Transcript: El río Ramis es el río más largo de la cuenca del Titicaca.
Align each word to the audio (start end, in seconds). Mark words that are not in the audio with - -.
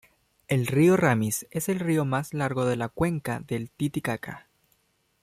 El 0.47 0.65
río 0.65 0.97
Ramis 0.97 1.45
es 1.51 1.69
el 1.69 1.79
río 1.79 2.05
más 2.05 2.33
largo 2.33 2.65
de 2.65 2.75
la 2.75 2.89
cuenca 2.89 3.39
del 3.41 3.69
Titicaca. 3.69 4.47